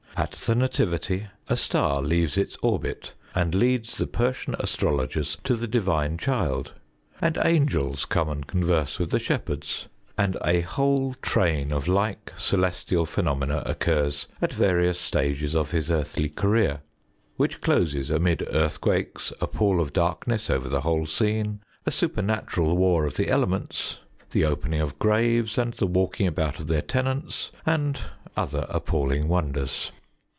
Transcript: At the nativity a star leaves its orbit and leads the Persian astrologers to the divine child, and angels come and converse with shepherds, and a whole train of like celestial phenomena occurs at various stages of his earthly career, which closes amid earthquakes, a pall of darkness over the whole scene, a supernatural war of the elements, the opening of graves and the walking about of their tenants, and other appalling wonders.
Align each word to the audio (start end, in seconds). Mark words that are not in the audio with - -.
At 0.17 0.33
the 0.33 0.53
nativity 0.55 1.27
a 1.47 1.55
star 1.57 1.99
leaves 2.01 2.37
its 2.37 2.55
orbit 2.61 3.13
and 3.33 3.55
leads 3.55 3.97
the 3.97 4.05
Persian 4.05 4.55
astrologers 4.59 5.37
to 5.45 5.55
the 5.55 5.67
divine 5.69 6.17
child, 6.19 6.73
and 7.21 7.39
angels 7.43 8.05
come 8.05 8.29
and 8.29 8.45
converse 8.45 8.99
with 8.99 9.19
shepherds, 9.19 9.87
and 10.17 10.37
a 10.43 10.61
whole 10.61 11.13
train 11.23 11.71
of 11.71 11.87
like 11.87 12.33
celestial 12.37 13.05
phenomena 13.07 13.63
occurs 13.65 14.27
at 14.43 14.53
various 14.53 14.99
stages 14.99 15.55
of 15.55 15.71
his 15.71 15.89
earthly 15.89 16.29
career, 16.29 16.81
which 17.37 17.59
closes 17.61 18.11
amid 18.11 18.45
earthquakes, 18.51 19.31
a 19.41 19.47
pall 19.47 19.79
of 19.81 19.91
darkness 19.93 20.49
over 20.51 20.67
the 20.69 20.81
whole 20.81 21.07
scene, 21.07 21.61
a 21.87 21.91
supernatural 21.91 22.77
war 22.77 23.05
of 23.05 23.15
the 23.15 23.29
elements, 23.29 23.97
the 24.31 24.45
opening 24.45 24.81
of 24.81 24.99
graves 24.99 25.57
and 25.57 25.73
the 25.75 25.87
walking 25.87 26.27
about 26.27 26.59
of 26.59 26.67
their 26.67 26.81
tenants, 26.81 27.49
and 27.65 27.97
other 28.37 28.67
appalling 28.69 29.27
wonders. 29.27 29.91